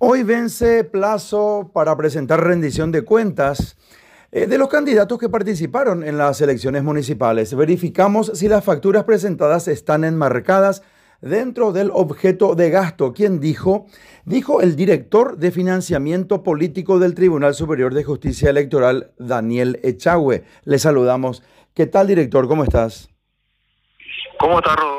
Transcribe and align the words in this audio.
Hoy 0.00 0.22
vence 0.22 0.84
plazo 0.84 1.72
para 1.74 1.96
presentar 1.96 2.44
rendición 2.44 2.92
de 2.92 3.02
cuentas 3.02 3.76
eh, 4.30 4.46
de 4.46 4.56
los 4.56 4.68
candidatos 4.68 5.18
que 5.18 5.28
participaron 5.28 6.04
en 6.04 6.16
las 6.16 6.40
elecciones 6.40 6.84
municipales. 6.84 7.52
Verificamos 7.52 8.30
si 8.34 8.46
las 8.46 8.62
facturas 8.62 9.02
presentadas 9.02 9.66
están 9.66 10.04
enmarcadas 10.04 10.84
dentro 11.20 11.72
del 11.72 11.90
objeto 11.92 12.54
de 12.54 12.70
gasto. 12.70 13.12
¿Quién 13.12 13.40
dijo? 13.40 13.86
Dijo 14.24 14.60
el 14.60 14.76
director 14.76 15.36
de 15.36 15.50
financiamiento 15.50 16.44
político 16.44 17.00
del 17.00 17.16
Tribunal 17.16 17.54
Superior 17.54 17.92
de 17.92 18.04
Justicia 18.04 18.50
Electoral, 18.50 19.10
Daniel 19.18 19.80
Echagüe. 19.82 20.44
Le 20.62 20.78
saludamos. 20.78 21.42
¿Qué 21.74 21.86
tal, 21.88 22.06
director? 22.06 22.46
¿Cómo 22.46 22.62
estás? 22.62 23.08
¿Cómo 24.38 24.58
estás, 24.58 24.76
Rodolfo? 24.76 24.97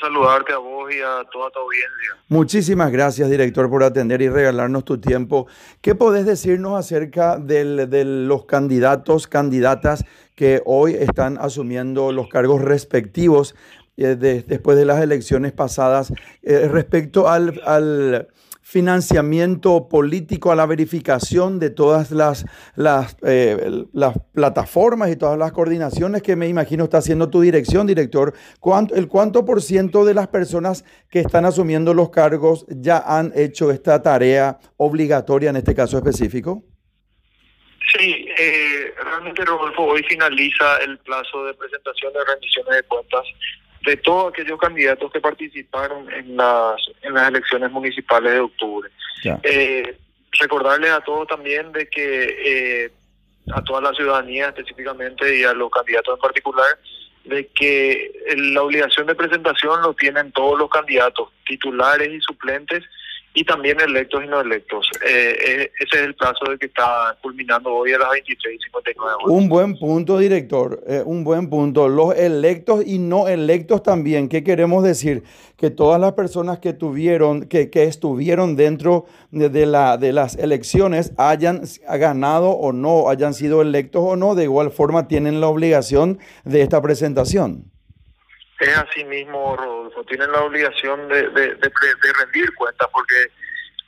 Saludarte 0.00 0.52
a 0.52 0.58
vos 0.58 0.92
y 0.92 1.00
a 1.00 1.24
toda 1.32 1.50
tu 1.50 1.58
audiencia. 1.60 2.16
Muchísimas 2.28 2.90
gracias, 2.90 3.30
director, 3.30 3.68
por 3.70 3.82
atender 3.82 4.22
y 4.22 4.28
regalarnos 4.28 4.84
tu 4.84 4.98
tiempo. 4.98 5.46
¿Qué 5.80 5.94
podés 5.94 6.26
decirnos 6.26 6.78
acerca 6.78 7.38
de 7.38 8.04
los 8.04 8.44
candidatos, 8.44 9.26
candidatas 9.26 10.04
que 10.34 10.62
hoy 10.64 10.94
están 10.94 11.38
asumiendo 11.38 12.12
los 12.12 12.28
cargos 12.28 12.60
respectivos 12.60 13.54
eh, 13.96 14.16
después 14.16 14.76
de 14.76 14.84
las 14.84 15.00
elecciones 15.00 15.52
pasadas 15.52 16.12
eh, 16.42 16.68
respecto 16.68 17.28
al, 17.28 17.60
al 17.64 18.28
financiamiento 18.64 19.88
político, 19.90 20.50
a 20.50 20.56
la 20.56 20.64
verificación 20.64 21.58
de 21.60 21.68
todas 21.68 22.10
las, 22.10 22.46
las, 22.74 23.14
eh, 23.22 23.84
las 23.92 24.14
plataformas 24.32 25.10
y 25.10 25.16
todas 25.16 25.38
las 25.38 25.52
coordinaciones 25.52 26.22
que 26.22 26.34
me 26.34 26.48
imagino 26.48 26.84
está 26.84 26.98
haciendo 26.98 27.28
tu 27.28 27.42
dirección, 27.42 27.86
director. 27.86 28.32
¿Cuánto, 28.60 28.94
¿El 28.94 29.06
cuánto 29.06 29.44
por 29.44 29.60
ciento 29.60 30.06
de 30.06 30.14
las 30.14 30.28
personas 30.28 30.82
que 31.10 31.20
están 31.20 31.44
asumiendo 31.44 31.92
los 31.92 32.08
cargos 32.08 32.64
ya 32.68 33.04
han 33.06 33.32
hecho 33.36 33.70
esta 33.70 34.02
tarea 34.02 34.58
obligatoria 34.78 35.50
en 35.50 35.56
este 35.56 35.74
caso 35.74 35.98
específico? 35.98 36.64
Sí, 37.92 38.26
eh, 38.38 38.94
realmente 39.04 39.44
Rodolfo, 39.44 39.82
hoy 39.82 40.02
finaliza 40.04 40.78
el 40.78 40.96
plazo 40.98 41.44
de 41.44 41.52
presentación 41.52 42.14
de 42.14 42.24
rendiciones 42.24 42.76
de 42.76 42.82
cuentas 42.84 43.24
de 43.84 43.96
todos 43.98 44.32
aquellos 44.32 44.58
candidatos 44.58 45.12
que 45.12 45.20
participaron 45.20 46.10
en 46.12 46.36
las, 46.36 46.76
en 47.02 47.14
las 47.14 47.28
elecciones 47.28 47.70
municipales 47.70 48.32
de 48.32 48.40
octubre. 48.40 48.90
Eh, 49.42 49.96
recordarles 50.40 50.90
a 50.90 51.00
todos 51.00 51.28
también 51.28 51.72
de 51.72 51.88
que 51.88 52.84
eh, 52.84 52.90
a 53.52 53.62
toda 53.62 53.80
la 53.80 53.92
ciudadanía 53.92 54.48
específicamente 54.48 55.36
y 55.36 55.44
a 55.44 55.52
los 55.52 55.70
candidatos 55.70 56.14
en 56.14 56.20
particular, 56.20 56.78
de 57.24 57.46
que 57.48 58.12
la 58.36 58.62
obligación 58.62 59.06
de 59.06 59.14
presentación 59.14 59.82
lo 59.82 59.94
tienen 59.94 60.32
todos 60.32 60.58
los 60.58 60.70
candidatos, 60.70 61.30
titulares 61.46 62.10
y 62.10 62.20
suplentes, 62.20 62.84
y 63.36 63.44
también 63.44 63.80
electos 63.80 64.22
y 64.24 64.28
no 64.28 64.40
electos. 64.40 64.88
Eh, 65.04 65.36
eh, 65.44 65.70
ese 65.80 65.96
es 65.96 66.02
el 66.06 66.14
plazo 66.14 66.48
de 66.48 66.56
que 66.56 66.66
está 66.66 67.18
culminando 67.20 67.74
hoy 67.74 67.92
a 67.92 67.98
las 67.98 68.10
23.59 68.10 69.28
Un 69.28 69.48
buen 69.48 69.76
punto, 69.76 70.18
director, 70.18 70.80
eh, 70.86 71.02
un 71.04 71.24
buen 71.24 71.50
punto. 71.50 71.88
Los 71.88 72.16
electos 72.16 72.86
y 72.86 73.00
no 73.00 73.26
electos 73.26 73.82
también. 73.82 74.28
¿Qué 74.28 74.44
queremos 74.44 74.84
decir? 74.84 75.24
Que 75.56 75.70
todas 75.70 76.00
las 76.00 76.12
personas 76.12 76.60
que 76.60 76.72
tuvieron, 76.72 77.48
que, 77.48 77.70
que 77.70 77.82
estuvieron 77.82 78.54
dentro 78.54 79.06
de, 79.32 79.66
la, 79.66 79.96
de 79.96 80.12
las 80.12 80.36
elecciones 80.36 81.12
hayan 81.18 81.62
ganado 81.88 82.50
o 82.50 82.72
no, 82.72 83.08
hayan 83.08 83.34
sido 83.34 83.62
electos 83.62 84.02
o 84.04 84.14
no, 84.14 84.36
de 84.36 84.44
igual 84.44 84.70
forma 84.70 85.08
tienen 85.08 85.40
la 85.40 85.48
obligación 85.48 86.20
de 86.44 86.62
esta 86.62 86.80
presentación 86.80 87.73
es 88.64 88.76
así 88.76 89.04
mismo, 89.04 89.56
Rodolfo, 89.56 90.04
tienen 90.04 90.30
la 90.32 90.42
obligación 90.42 91.08
de, 91.08 91.28
rendir 92.18 92.54
cuentas 92.54 92.88
porque 92.92 93.14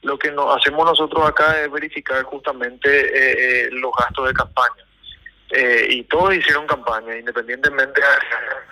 lo 0.03 0.19
que 0.19 0.35
hacemos 0.57 0.85
nosotros 0.85 1.29
acá 1.29 1.63
es 1.63 1.71
verificar 1.71 2.23
justamente 2.25 2.89
eh, 2.89 3.67
eh, 3.67 3.69
los 3.73 3.93
gastos 3.99 4.29
de 4.29 4.35
campaña. 4.35 4.85
Eh, 5.51 5.87
y 5.91 6.03
todos 6.05 6.35
hicieron 6.35 6.67
campaña, 6.67 7.17
independientemente 7.17 8.00
de 8.00 8.06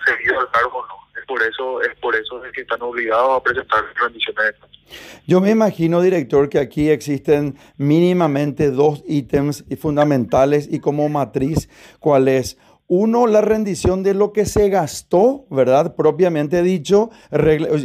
si 0.05 0.11
seguido 0.11 0.41
el 0.41 0.49
cargo 0.49 0.79
o 0.79 0.87
no. 0.87 0.95
Es 1.17 1.25
por 1.25 1.41
eso, 1.41 1.81
es 1.81 1.95
por 1.99 2.15
eso 2.15 2.41
que 2.53 2.61
están 2.61 2.81
obligados 2.81 3.37
a 3.39 3.43
presentar 3.43 3.83
rendiciones 3.95 4.45
de 4.45 4.53
cuentas. 4.59 4.79
Yo 5.25 5.41
me 5.41 5.49
imagino, 5.49 6.01
director, 6.01 6.49
que 6.49 6.59
aquí 6.59 6.89
existen 6.89 7.57
mínimamente 7.77 8.69
dos 8.69 9.03
ítems 9.07 9.63
fundamentales 9.79 10.67
y 10.69 10.79
como 10.79 11.07
matriz, 11.09 11.69
¿cuál 11.99 12.27
es? 12.27 12.57
Uno, 12.87 13.25
la 13.25 13.41
rendición 13.41 14.03
de 14.03 14.13
lo 14.13 14.31
que 14.31 14.45
se 14.45 14.69
gastó, 14.69 15.47
¿verdad? 15.49 15.95
Propiamente 15.95 16.61
dicho, 16.61 17.09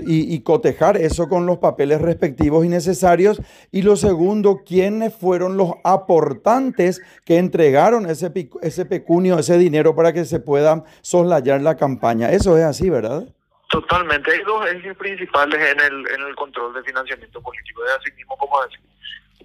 y, 0.07 0.43
cotejar 0.43 0.99
eso 0.99 1.29
con 1.29 1.47
los 1.47 1.57
papeles 1.57 2.03
respectivos 2.03 2.67
y 2.67 2.69
necesarios. 2.69 3.41
Y 3.71 3.81
lo 3.81 3.97
segundo, 3.97 4.63
quiénes 4.67 5.15
fueron 5.15 5.57
los 5.57 5.73
aportantes 5.85 7.01
que 7.25 7.39
entregaron 7.39 8.11
ese, 8.11 8.31
ese 8.61 8.85
pecunio, 8.85 9.39
ese 9.39 9.57
dinero 9.57 9.97
para 9.97 10.13
que 10.13 10.27
se 10.27 10.39
pueda 10.39 10.85
soslayar 11.01 11.63
la 11.63 11.79
campaña. 11.79 12.31
Eso 12.31 12.59
es 12.59 12.65
así, 12.65 12.91
¿verdad? 12.91 13.25
Totalmente. 13.71 14.33
Hay 14.33 14.43
dos 14.45 14.67
ejes 14.67 14.95
principales 14.99 15.61
en 15.61 15.81
el, 15.81 16.07
en 16.13 16.27
el 16.29 16.35
control 16.35 16.75
de 16.75 16.83
financiamiento 16.83 17.41
político. 17.41 17.83
Es 17.87 17.93
así 18.01 18.13
mismo 18.17 18.37
como 18.37 18.63
decir. 18.65 18.81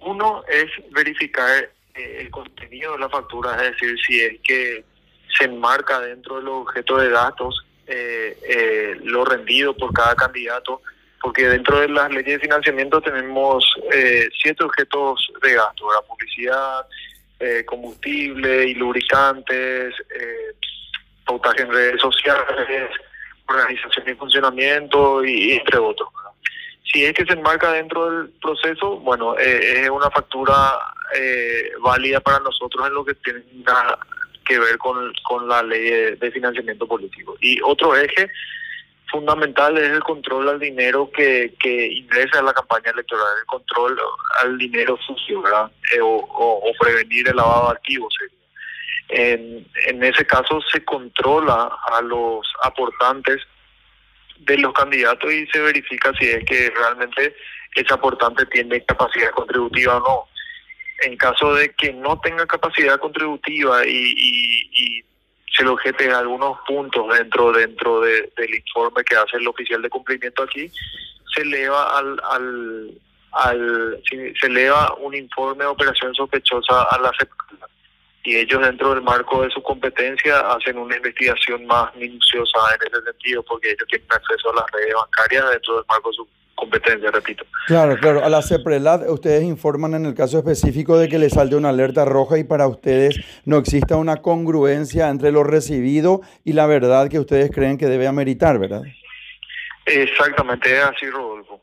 Uno 0.02 0.42
es 0.48 0.66
verificar 0.92 1.70
eh, 1.94 2.18
el 2.20 2.30
contenido 2.30 2.92
de 2.92 2.98
la 2.98 3.08
factura, 3.08 3.54
es 3.54 3.72
decir, 3.72 3.96
si 4.06 4.20
es 4.20 4.40
que 4.42 4.84
se 5.36 5.44
enmarca 5.44 6.00
dentro 6.00 6.36
del 6.36 6.48
objeto 6.48 6.98
de 6.98 7.10
datos 7.10 7.66
eh, 7.88 8.36
eh, 8.48 8.96
lo 9.04 9.24
rendido 9.24 9.76
por 9.76 9.92
cada 9.92 10.16
candidato, 10.16 10.82
porque 11.20 11.48
dentro 11.48 11.78
de 11.80 11.88
las 11.88 12.10
leyes 12.10 12.34
de 12.34 12.40
financiamiento 12.40 13.00
tenemos 13.00 13.64
eh, 13.92 14.28
siete 14.42 14.64
objetos 14.64 15.32
de 15.40 15.54
gasto, 15.54 15.92
la 15.92 16.02
publicidad, 16.02 16.86
eh, 17.38 17.64
combustible 17.64 18.66
y 18.66 18.74
lubricantes, 18.74 19.94
pautaje 21.24 21.62
en 21.62 21.72
redes 21.72 22.00
sociales, 22.00 22.90
organización 23.48 24.08
y 24.08 24.14
funcionamiento 24.14 25.24
y, 25.24 25.52
entre 25.52 25.78
otros. 25.78 26.08
Si 26.92 27.04
es 27.04 27.12
que 27.12 27.24
se 27.24 27.34
enmarca 27.34 27.70
dentro 27.72 28.10
del 28.10 28.30
proceso, 28.40 28.96
bueno, 28.98 29.36
es 29.36 29.88
una 29.90 30.10
factura 30.10 30.78
válida 31.80 32.20
para 32.20 32.40
nosotros 32.40 32.86
en 32.86 32.94
lo 32.94 33.04
que 33.04 33.14
tiene 33.14 33.42
una 33.60 33.98
que 34.46 34.58
ver 34.58 34.78
con, 34.78 35.12
con 35.24 35.48
la 35.48 35.62
ley 35.62 36.16
de, 36.16 36.30
financiamiento 36.30 36.86
político. 36.86 37.36
Y 37.40 37.60
otro 37.62 37.96
eje 37.96 38.30
fundamental 39.10 39.76
es 39.78 39.90
el 39.90 40.02
control 40.02 40.48
al 40.48 40.58
dinero 40.58 41.10
que, 41.10 41.54
que 41.60 41.86
ingresa 41.86 42.38
a 42.38 42.42
la 42.42 42.52
campaña 42.52 42.90
electoral, 42.90 43.26
el 43.38 43.46
control 43.46 43.98
al 44.42 44.58
dinero 44.58 44.98
sucio, 45.06 45.42
¿verdad? 45.42 45.70
Eh, 45.94 46.00
o, 46.00 46.72
prevenir 46.78 47.28
el 47.28 47.36
lavado 47.36 47.66
de 47.66 47.72
activos. 47.72 48.14
En, 49.08 49.66
en 49.86 50.02
ese 50.02 50.26
caso 50.26 50.60
se 50.72 50.84
controla 50.84 51.70
a 51.92 52.02
los 52.02 52.46
aportantes 52.62 53.40
de 54.38 54.58
los 54.58 54.72
candidatos 54.72 55.32
y 55.32 55.46
se 55.46 55.60
verifica 55.60 56.12
si 56.18 56.26
es 56.26 56.44
que 56.44 56.70
realmente 56.70 57.34
ese 57.74 57.94
aportante 57.94 58.46
tiene 58.46 58.84
capacidad 58.84 59.30
contributiva 59.30 59.96
o 59.98 60.00
no 60.00 60.35
en 61.02 61.16
caso 61.16 61.54
de 61.54 61.72
que 61.74 61.92
no 61.92 62.20
tenga 62.20 62.46
capacidad 62.46 62.98
contributiva 62.98 63.86
y, 63.86 65.02
se 65.56 65.64
le 65.64 65.70
objete 65.70 66.10
algunos 66.10 66.58
puntos 66.66 67.08
dentro 67.16 67.50
dentro 67.50 68.02
del 68.02 68.54
informe 68.54 69.02
que 69.04 69.16
hace 69.16 69.38
el 69.38 69.48
oficial 69.48 69.80
de 69.80 69.88
cumplimiento 69.88 70.42
aquí, 70.42 70.70
se 71.34 71.40
eleva 71.40 71.96
al, 71.96 72.20
al, 72.30 73.00
al 73.32 74.02
se 74.10 74.46
eleva 74.48 74.94
un 74.96 75.14
informe 75.14 75.64
de 75.64 75.70
operación 75.70 76.14
sospechosa 76.14 76.82
a 76.82 76.98
la 76.98 77.10
CEP 77.18 77.30
y 78.26 78.36
ellos 78.36 78.60
dentro 78.60 78.90
del 78.90 79.02
marco 79.02 79.42
de 79.42 79.50
su 79.50 79.62
competencia 79.62 80.40
hacen 80.40 80.76
una 80.78 80.96
investigación 80.96 81.64
más 81.64 81.94
minuciosa 81.94 82.58
en 82.74 82.92
ese 82.92 83.04
sentido 83.04 83.42
porque 83.44 83.70
ellos 83.70 83.86
tienen 83.88 84.08
acceso 84.10 84.50
a 84.50 84.56
las 84.56 84.70
redes 84.72 84.94
bancarias 84.94 85.50
dentro 85.50 85.76
del 85.76 85.84
marco 85.88 86.10
de 86.10 86.16
su 86.16 86.28
competencia, 86.56 87.10
repito. 87.12 87.44
Claro, 87.68 87.96
claro. 87.98 88.24
A 88.24 88.28
la 88.28 88.42
CEPRELAD 88.42 89.08
ustedes 89.08 89.44
informan 89.44 89.94
en 89.94 90.06
el 90.06 90.14
caso 90.14 90.38
específico 90.38 90.98
de 90.98 91.08
que 91.08 91.18
les 91.18 91.34
salte 91.34 91.54
una 91.54 91.68
alerta 91.68 92.04
roja 92.04 92.38
y 92.38 92.44
para 92.44 92.66
ustedes 92.66 93.20
no 93.44 93.58
exista 93.58 93.96
una 93.96 94.16
congruencia 94.16 95.08
entre 95.08 95.30
lo 95.30 95.44
recibido 95.44 96.22
y 96.44 96.54
la 96.54 96.66
verdad 96.66 97.08
que 97.08 97.20
ustedes 97.20 97.50
creen 97.52 97.78
que 97.78 97.86
debe 97.86 98.08
ameritar, 98.08 98.58
¿verdad? 98.58 98.82
Exactamente, 99.84 100.76
es 100.76 100.82
así, 100.82 101.08
Rodolfo. 101.08 101.60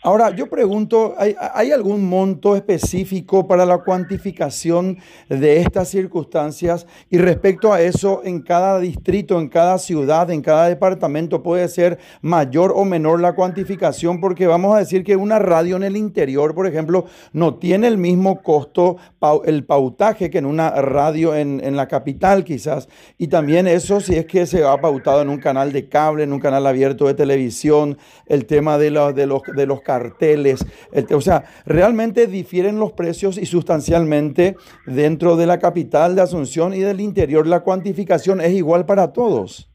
Ahora, 0.00 0.30
yo 0.30 0.48
pregunto, 0.48 1.16
¿hay, 1.18 1.72
algún 1.72 2.08
monto 2.08 2.54
específico 2.54 3.48
para 3.48 3.66
la 3.66 3.78
cuantificación 3.78 4.98
de 5.28 5.60
estas 5.60 5.88
circunstancias? 5.88 6.86
Y 7.10 7.18
respecto 7.18 7.72
a 7.72 7.82
eso, 7.82 8.22
en 8.22 8.40
cada 8.40 8.78
distrito, 8.78 9.40
en 9.40 9.48
cada 9.48 9.76
ciudad, 9.76 10.30
en 10.30 10.40
cada 10.40 10.68
departamento 10.68 11.42
puede 11.42 11.66
ser 11.66 11.98
mayor 12.22 12.72
o 12.76 12.84
menor 12.84 13.20
la 13.20 13.34
cuantificación, 13.34 14.20
porque 14.20 14.46
vamos 14.46 14.76
a 14.76 14.78
decir 14.78 15.02
que 15.02 15.16
una 15.16 15.40
radio 15.40 15.74
en 15.74 15.82
el 15.82 15.96
interior, 15.96 16.54
por 16.54 16.68
ejemplo, 16.68 17.06
no 17.32 17.56
tiene 17.56 17.88
el 17.88 17.98
mismo 17.98 18.40
costo, 18.40 18.98
el 19.46 19.64
pautaje 19.64 20.30
que 20.30 20.38
en 20.38 20.46
una 20.46 20.70
radio 20.70 21.34
en, 21.34 21.60
en 21.62 21.74
la 21.74 21.88
capital 21.88 22.44
quizás. 22.44 22.88
Y 23.18 23.26
también 23.26 23.66
eso 23.66 24.00
si 24.00 24.14
es 24.14 24.26
que 24.26 24.46
se 24.46 24.64
ha 24.64 24.80
pautado 24.80 25.22
en 25.22 25.28
un 25.28 25.38
canal 25.38 25.72
de 25.72 25.88
cable, 25.88 26.22
en 26.22 26.32
un 26.32 26.38
canal 26.38 26.68
abierto 26.68 27.08
de 27.08 27.14
televisión, 27.14 27.98
el 28.26 28.46
tema 28.46 28.78
de, 28.78 28.90
de 29.12 29.26
los, 29.26 29.42
de 29.58 29.66
los 29.66 29.82
carteles. 29.82 30.64
O 31.12 31.20
sea, 31.20 31.44
realmente 31.66 32.26
difieren 32.26 32.78
los 32.78 32.92
precios 32.92 33.36
y 33.36 33.44
sustancialmente 33.44 34.56
dentro 34.86 35.36
de 35.36 35.44
la 35.44 35.58
capital 35.58 36.16
de 36.16 36.22
Asunción 36.22 36.72
y 36.72 36.80
del 36.80 37.00
interior. 37.00 37.46
La 37.46 37.60
cuantificación 37.60 38.40
es 38.40 38.52
igual 38.52 38.86
para 38.86 39.12
todos. 39.12 39.68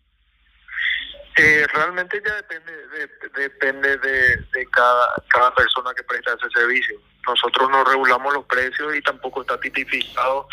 Eh, 1.35 1.65
realmente 1.74 2.21
ya 2.24 2.35
depende 2.35 2.71
de, 2.71 3.09
depende 3.41 3.97
de, 3.97 4.68
cada, 4.71 5.15
cada 5.30 5.53
persona 5.56 5.91
que 5.95 6.03
presta 6.03 6.33
ese 6.33 6.50
servicio. 6.53 7.00
Nosotros 7.25 7.69
no 7.71 7.83
regulamos 7.83 8.33
los 8.33 8.45
precios 8.45 8.95
y 8.95 9.01
tampoco 9.01 9.41
está 9.41 9.59
tipificado 9.59 10.47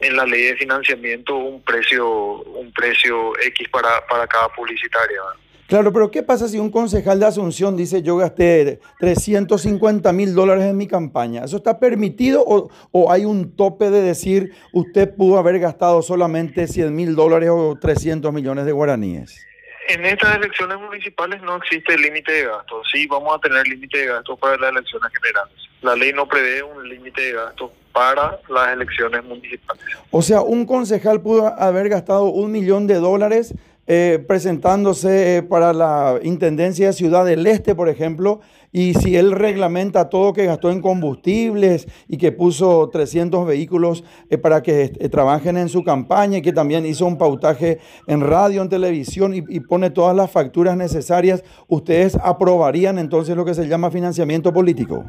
en 0.00 0.16
la 0.16 0.24
ley 0.24 0.42
de 0.46 0.56
financiamiento 0.56 1.36
un 1.36 1.62
precio 1.62 2.08
un 2.08 2.72
precio 2.72 3.38
X 3.40 3.68
para, 3.68 4.04
para 4.06 4.26
cada 4.26 4.48
publicitaria. 4.48 5.20
Claro, 5.66 5.92
pero 5.92 6.10
¿qué 6.10 6.22
pasa 6.22 6.46
si 6.46 6.58
un 6.58 6.70
concejal 6.70 7.18
de 7.20 7.26
Asunción 7.26 7.76
dice 7.76 8.02
yo 8.02 8.16
gasté 8.18 8.80
350 9.00 10.12
mil 10.12 10.34
dólares 10.34 10.64
en 10.64 10.76
mi 10.76 10.86
campaña? 10.86 11.44
¿Eso 11.44 11.56
está 11.56 11.80
permitido 11.80 12.44
o, 12.46 12.70
o, 12.92 13.10
hay 13.10 13.24
un 13.24 13.56
tope 13.56 13.90
de 13.90 14.02
decir 14.02 14.52
usted 14.72 15.14
pudo 15.14 15.38
haber 15.38 15.58
gastado 15.58 16.02
solamente 16.02 16.66
100 16.66 16.94
mil 16.94 17.16
dólares 17.16 17.48
o 17.50 17.78
300 17.80 18.32
millones 18.32 18.66
de 18.66 18.72
guaraníes? 18.72 19.46
En 19.88 20.04
estas 20.04 20.36
elecciones 20.36 20.78
municipales 20.80 21.42
no 21.42 21.56
existe 21.56 21.96
límite 21.98 22.32
de 22.32 22.46
gastos. 22.46 22.86
Sí, 22.92 23.06
vamos 23.06 23.34
a 23.34 23.38
tener 23.38 23.66
límite 23.66 23.98
de 23.98 24.06
gastos 24.06 24.38
para 24.38 24.56
las 24.56 24.70
elecciones 24.70 25.10
generales. 25.12 25.54
La 25.82 25.94
ley 25.94 26.12
no 26.12 26.26
prevé 26.26 26.62
un 26.62 26.88
límite 26.88 27.20
de 27.20 27.32
gastos 27.32 27.70
para 27.92 28.40
las 28.48 28.68
elecciones 28.72 29.22
municipales. 29.24 29.84
O 30.10 30.22
sea, 30.22 30.40
un 30.40 30.64
concejal 30.66 31.20
pudo 31.20 31.46
haber 31.46 31.88
gastado 31.88 32.24
un 32.24 32.50
millón 32.50 32.86
de 32.86 32.94
dólares 32.94 33.54
eh, 33.86 34.24
presentándose 34.26 35.36
eh, 35.36 35.42
para 35.42 35.72
la 35.72 36.18
Intendencia 36.22 36.86
de 36.86 36.92
Ciudad 36.94 37.24
del 37.24 37.46
Este, 37.46 37.74
por 37.74 37.88
ejemplo, 37.88 38.40
y 38.72 38.94
si 38.94 39.16
él 39.16 39.32
reglamenta 39.32 40.08
todo 40.08 40.32
que 40.32 40.46
gastó 40.46 40.70
en 40.70 40.80
combustibles 40.80 41.86
y 42.08 42.16
que 42.16 42.32
puso 42.32 42.88
300 42.90 43.46
vehículos 43.46 44.02
eh, 44.30 44.38
para 44.38 44.62
que 44.62 44.88
trabajen 45.10 45.58
en 45.58 45.68
su 45.68 45.84
campaña 45.84 46.38
y 46.38 46.42
que 46.42 46.52
también 46.52 46.86
hizo 46.86 47.04
un 47.04 47.18
pautaje 47.18 47.78
en 48.06 48.22
radio, 48.22 48.62
en 48.62 48.70
televisión 48.70 49.34
y, 49.34 49.44
y 49.48 49.60
pone 49.60 49.90
todas 49.90 50.16
las 50.16 50.30
facturas 50.30 50.76
necesarias, 50.76 51.44
¿ustedes 51.68 52.16
aprobarían 52.22 52.98
entonces 52.98 53.36
lo 53.36 53.44
que 53.44 53.54
se 53.54 53.68
llama 53.68 53.90
financiamiento 53.90 54.52
político? 54.52 55.04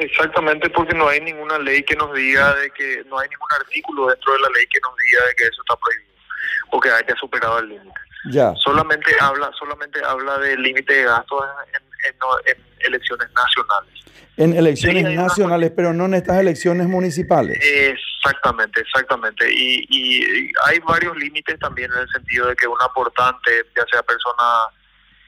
Exactamente, 0.00 0.70
porque 0.70 0.94
no 0.94 1.08
hay 1.08 1.20
ninguna 1.20 1.58
ley 1.58 1.82
que 1.82 1.96
nos 1.96 2.14
diga 2.14 2.54
de 2.54 2.70
que, 2.70 3.04
no 3.04 3.18
hay 3.18 3.28
ningún 3.28 3.48
artículo 3.58 4.06
dentro 4.06 4.32
de 4.32 4.38
la 4.38 4.48
ley 4.50 4.66
que 4.72 4.80
nos 4.80 4.96
diga 4.96 5.26
de 5.26 5.34
que 5.34 5.44
eso 5.44 5.60
está 5.60 5.76
prohibido 5.76 6.09
o 6.70 6.80
que 6.80 6.90
haya 6.90 7.14
superado 7.16 7.58
el 7.58 7.68
límite. 7.68 8.00
Ya. 8.30 8.54
Solamente 8.56 9.10
habla, 9.20 9.50
solamente 9.58 10.00
habla 10.04 10.38
del 10.38 10.62
límite 10.62 10.92
de 10.92 11.04
gastos 11.04 11.44
en, 11.72 12.56
elecciones 12.80 13.28
nacionales. 13.34 14.04
En 14.36 14.54
elecciones 14.54 15.04
nacionales, 15.16 15.72
pero 15.74 15.92
no 15.92 16.06
en 16.06 16.14
estas 16.14 16.38
elecciones 16.38 16.86
municipales. 16.86 17.58
Exactamente, 17.62 18.80
exactamente. 18.80 19.50
Y, 19.52 19.86
y 19.88 20.52
hay 20.66 20.78
varios 20.80 21.16
límites 21.16 21.58
también 21.58 21.90
en 21.92 22.00
el 22.00 22.08
sentido 22.08 22.46
de 22.48 22.56
que 22.56 22.66
un 22.66 22.80
aportante, 22.80 23.50
ya 23.76 23.84
sea 23.90 24.02
persona 24.02 24.44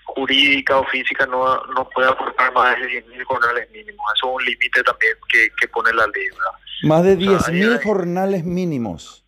jurídica 0.05 0.79
o 0.79 0.85
física, 0.87 1.27
no, 1.27 1.65
no 1.67 1.89
puede 1.91 2.09
aportar 2.09 2.53
más 2.53 2.79
de 2.79 2.87
10 2.87 3.07
mil 3.09 3.25
jornales 3.25 3.71
mínimos. 3.71 4.05
Eso 4.17 4.29
es 4.29 4.35
un 4.35 4.45
límite 4.45 4.83
también 4.83 5.15
que, 5.29 5.49
que 5.59 5.69
pone 5.69 5.93
la 5.93 6.07
ley. 6.07 6.27
Más 6.83 7.05
de 7.05 7.17
10 7.17 7.49
mil 7.51 7.79
jornales 7.83 8.45
mínimos. 8.45 9.25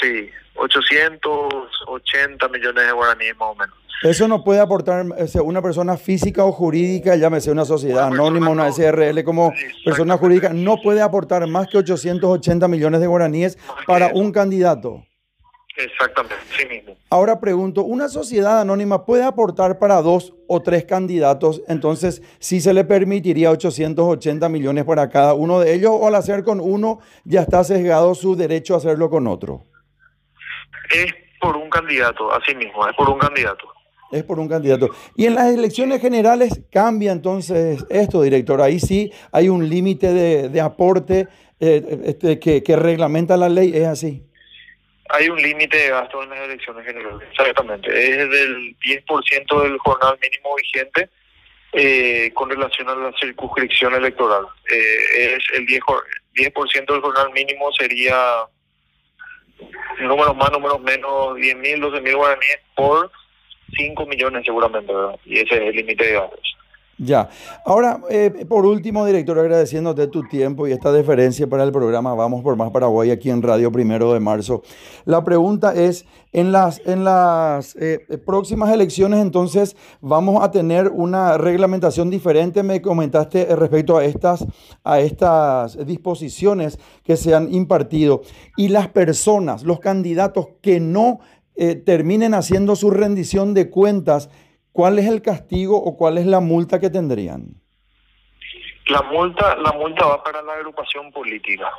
Sí, 0.00 0.30
880 0.56 2.48
millones 2.48 2.86
de 2.86 2.92
guaraníes 2.92 3.36
más 3.36 3.50
o 3.50 3.54
menos. 3.54 3.76
Eso 4.02 4.28
no 4.28 4.44
puede 4.44 4.60
aportar 4.60 5.06
una 5.42 5.62
persona 5.62 5.96
física 5.96 6.44
o 6.44 6.52
jurídica, 6.52 7.16
llámese 7.16 7.50
una 7.50 7.64
sociedad 7.64 8.08
anónima, 8.08 8.50
una 8.50 8.70
SRL 8.70 9.24
como 9.24 9.52
persona 9.84 10.18
jurídica, 10.18 10.50
no 10.52 10.76
puede 10.82 11.00
aportar 11.00 11.46
más 11.46 11.68
que 11.68 11.78
880 11.78 12.68
millones 12.68 13.00
de 13.00 13.06
guaraníes 13.06 13.56
para 13.86 14.08
un 14.08 14.30
candidato. 14.30 15.06
Exactamente, 15.76 16.36
sí 16.56 16.66
mismo. 16.66 16.96
Ahora 17.10 17.40
pregunto, 17.40 17.82
¿una 17.82 18.08
sociedad 18.08 18.60
anónima 18.60 19.04
puede 19.06 19.24
aportar 19.24 19.78
para 19.78 20.02
dos 20.02 20.34
o 20.48 20.60
tres 20.60 20.84
candidatos? 20.84 21.62
Entonces, 21.66 22.22
¿sí 22.38 22.60
se 22.60 22.74
le 22.74 22.84
permitiría 22.84 23.50
880 23.50 24.48
millones 24.48 24.84
para 24.84 25.08
cada 25.08 25.34
uno 25.34 25.60
de 25.60 25.74
ellos 25.74 25.92
o 25.92 26.06
al 26.06 26.14
hacer 26.14 26.44
con 26.44 26.60
uno 26.60 27.00
ya 27.24 27.42
está 27.42 27.64
sesgado 27.64 28.14
su 28.14 28.36
derecho 28.36 28.74
a 28.74 28.78
hacerlo 28.78 29.08
con 29.10 29.26
otro? 29.26 29.64
Es 30.94 31.14
por 31.40 31.56
un 31.56 31.68
candidato, 31.68 32.32
así 32.32 32.54
mismo, 32.54 32.86
es 32.88 32.94
por 32.96 33.10
un 33.10 33.18
candidato. 33.18 33.72
Es 34.12 34.22
por 34.22 34.38
un 34.38 34.48
candidato. 34.48 34.90
Y 35.16 35.26
en 35.26 35.34
las 35.34 35.52
elecciones 35.52 36.00
generales 36.00 36.60
cambia 36.70 37.10
entonces 37.10 37.84
esto, 37.90 38.22
director. 38.22 38.60
Ahí 38.60 38.78
sí 38.78 39.12
hay 39.32 39.48
un 39.48 39.68
límite 39.68 40.12
de, 40.12 40.60
aporte 40.60 41.26
eh, 41.58 42.00
este, 42.04 42.38
que, 42.38 42.62
que 42.62 42.76
reglamenta 42.76 43.36
la 43.36 43.48
ley, 43.48 43.72
¿es 43.74 43.86
así? 43.86 44.22
hay 45.10 45.28
un 45.28 45.40
límite 45.40 45.76
de 45.76 45.90
gasto 45.90 46.22
en 46.22 46.30
las 46.30 46.40
elecciones 46.40 46.84
generales, 46.84 47.28
exactamente. 47.30 47.88
Es 47.88 48.30
del 48.30 48.76
10% 48.78 49.62
del 49.62 49.78
jornal 49.78 50.18
mínimo 50.20 50.56
vigente 50.56 51.08
eh, 51.72 52.32
con 52.34 52.50
relación 52.50 52.88
a 52.88 52.94
la 52.94 53.12
circunscripción 53.20 53.94
electoral. 53.94 54.46
Eh, 54.70 55.36
es 55.36 55.44
el 55.54 55.66
10%, 55.66 55.80
10 56.34 56.52
del 56.86 57.00
jornal 57.00 57.30
mínimo 57.32 57.70
sería 57.72 58.16
números 60.00 60.36
más, 60.36 60.50
números 60.52 60.80
menos, 60.80 61.36
10 61.36 61.56
mil, 61.56 61.80
12 61.80 62.00
mil 62.00 62.16
guaraníes 62.16 62.60
por 62.74 63.10
5 63.76 64.06
millones 64.06 64.44
seguramente, 64.44 64.92
Y 65.24 65.38
ese 65.40 65.54
es 65.54 65.60
el 65.60 65.76
límite 65.76 66.04
de 66.04 66.12
gastos. 66.12 66.56
Ya. 66.98 67.28
Ahora, 67.64 68.00
eh, 68.08 68.46
por 68.48 68.64
último, 68.66 69.04
director, 69.04 69.36
agradeciéndote 69.38 70.06
tu 70.06 70.22
tiempo 70.28 70.68
y 70.68 70.72
esta 70.72 70.92
deferencia 70.92 71.48
para 71.48 71.64
el 71.64 71.72
programa 71.72 72.14
Vamos 72.14 72.42
por 72.42 72.54
Más 72.56 72.70
Paraguay 72.70 73.10
aquí 73.10 73.30
en 73.30 73.42
Radio 73.42 73.72
Primero 73.72 74.12
de 74.12 74.20
Marzo. 74.20 74.62
La 75.04 75.24
pregunta 75.24 75.74
es, 75.74 76.06
en 76.32 76.52
las, 76.52 76.80
en 76.84 77.04
las 77.04 77.74
eh, 77.76 77.98
próximas 78.24 78.72
elecciones, 78.72 79.20
entonces, 79.20 79.76
¿vamos 80.00 80.42
a 80.42 80.52
tener 80.52 80.88
una 80.88 81.36
reglamentación 81.36 82.10
diferente? 82.10 82.62
Me 82.62 82.80
comentaste 82.80 83.54
respecto 83.56 83.96
a 83.96 84.04
estas, 84.04 84.46
a 84.84 85.00
estas 85.00 85.84
disposiciones 85.86 86.78
que 87.02 87.16
se 87.16 87.34
han 87.34 87.52
impartido. 87.52 88.22
Y 88.56 88.68
las 88.68 88.88
personas, 88.88 89.64
los 89.64 89.80
candidatos 89.80 90.48
que 90.60 90.78
no 90.78 91.18
eh, 91.56 91.76
terminen 91.76 92.34
haciendo 92.34 92.74
su 92.74 92.90
rendición 92.90 93.54
de 93.54 93.70
cuentas, 93.70 94.28
¿cuál 94.74 94.98
es 94.98 95.06
el 95.06 95.22
castigo 95.22 95.76
o 95.76 95.96
cuál 95.96 96.18
es 96.18 96.26
la 96.26 96.40
multa 96.40 96.80
que 96.80 96.90
tendrían? 96.90 97.54
La 98.88 99.00
multa, 99.02 99.56
la 99.56 99.72
multa 99.72 100.04
va 100.04 100.22
para 100.22 100.42
la 100.42 100.54
agrupación 100.54 101.10
política. 101.12 101.70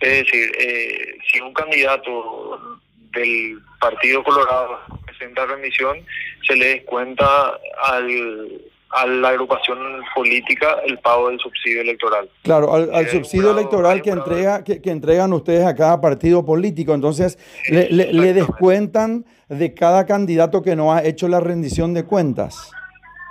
Es 0.00 0.24
decir, 0.24 0.50
eh, 0.58 1.16
si 1.30 1.40
un 1.40 1.54
candidato 1.54 2.80
del 3.12 3.60
Partido 3.80 4.22
Colorado 4.24 4.80
presenta 5.06 5.46
remisión, 5.46 6.04
se 6.46 6.56
le 6.56 6.66
descuenta 6.74 7.56
al, 7.84 8.60
a 8.90 9.06
la 9.06 9.28
agrupación 9.28 9.78
política 10.14 10.78
el 10.84 10.98
pago 10.98 11.28
del 11.28 11.38
subsidio 11.38 11.82
electoral. 11.82 12.28
Claro, 12.42 12.74
al, 12.74 13.08
subsidio 13.08 13.52
electoral 13.52 14.02
que 14.02 14.10
entrega 14.10 14.64
que, 14.64 14.80
entregan 14.84 15.32
ustedes 15.32 15.64
a 15.64 15.74
cada 15.74 16.00
partido 16.00 16.44
político. 16.44 16.92
Entonces, 16.94 17.38
le, 17.68 17.88
le, 17.90 18.32
descuentan 18.32 19.24
de 19.48 19.74
cada 19.74 20.06
candidato 20.06 20.62
que 20.62 20.74
no 20.74 20.92
ha 20.92 21.04
hecho 21.04 21.28
la 21.28 21.40
rendición 21.40 21.94
de 21.94 22.04
cuentas. 22.04 22.72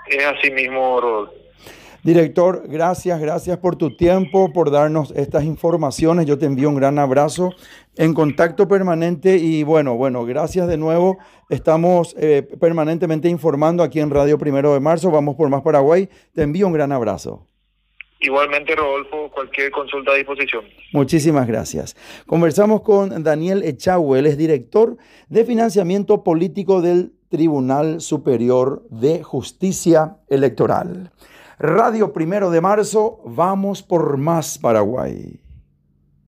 Es 0.08 0.26
así 0.26 0.50
mismo, 0.52 1.30
Director, 2.04 2.64
gracias, 2.68 3.20
gracias 3.20 3.58
por 3.58 3.76
tu 3.76 3.96
tiempo, 3.96 4.54
por 4.54 4.72
darnos 4.72 5.12
estas 5.12 5.44
informaciones. 5.44 6.26
Yo 6.26 6.38
te 6.38 6.46
envío 6.46 6.70
un 6.70 6.76
gran 6.76 6.98
abrazo 6.98 7.54
en 7.98 8.14
contacto 8.14 8.68
permanente 8.68 9.38
y 9.38 9.64
bueno, 9.64 9.96
bueno, 9.96 10.26
gracias 10.26 10.68
de 10.68 10.78
nuevo. 10.78 11.18
Estamos 11.50 12.16
eh, 12.18 12.48
permanentemente 12.60 13.28
informando 13.28 13.84
aquí 13.84 14.00
en 14.00 14.10
Radio 14.10 14.38
Primero 14.38 14.74
de 14.74 14.80
Marzo. 14.80 15.12
Vamos 15.12 15.36
por 15.36 15.50
más 15.50 15.62
Paraguay. 15.62 16.08
Te 16.34 16.44
envío 16.44 16.68
un 16.68 16.74
gran 16.74 16.92
abrazo. 16.92 17.46
Igualmente, 18.22 18.76
Rodolfo, 18.76 19.30
cualquier 19.32 19.72
consulta 19.72 20.12
a 20.12 20.16
disposición. 20.16 20.66
Muchísimas 20.92 21.48
gracias. 21.48 21.96
Conversamos 22.26 22.82
con 22.82 23.24
Daniel 23.24 23.64
Echagüe, 23.64 24.20
él 24.20 24.26
es 24.26 24.38
director 24.38 24.98
de 25.30 25.46
financiamiento 25.46 26.24
político 26.24 26.82
del 26.82 27.14
Tribunal 27.30 28.02
Superior 28.02 28.84
de 28.90 29.24
Justicia 29.24 30.18
Electoral. 30.28 31.12
Radio 31.62 32.14
Primero 32.14 32.52
de 32.52 32.62
Marzo, 32.62 33.20
vamos 33.26 33.84
por 33.84 34.16
más 34.16 34.58
Paraguay. 34.58 35.42